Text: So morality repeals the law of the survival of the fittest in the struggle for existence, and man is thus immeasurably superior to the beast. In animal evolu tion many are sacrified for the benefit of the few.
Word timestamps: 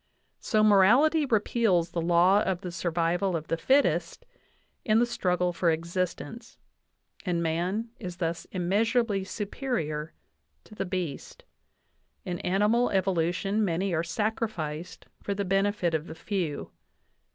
So 0.39 0.63
morality 0.63 1.27
repeals 1.27 1.91
the 1.91 2.01
law 2.01 2.41
of 2.41 2.61
the 2.61 2.71
survival 2.71 3.35
of 3.35 3.49
the 3.49 3.55
fittest 3.55 4.25
in 4.83 4.97
the 4.97 5.05
struggle 5.05 5.53
for 5.53 5.69
existence, 5.69 6.57
and 7.23 7.43
man 7.43 7.91
is 7.99 8.17
thus 8.17 8.45
immeasurably 8.45 9.23
superior 9.23 10.15
to 10.63 10.73
the 10.73 10.85
beast. 10.85 11.43
In 12.25 12.39
animal 12.39 12.89
evolu 12.89 13.31
tion 13.31 13.63
many 13.63 13.93
are 13.93 14.01
sacrified 14.01 15.05
for 15.21 15.35
the 15.35 15.45
benefit 15.45 15.93
of 15.93 16.07
the 16.07 16.15
few. 16.15 16.71